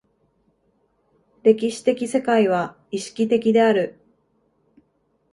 [1.43, 3.99] 歴史的世界は意識的である。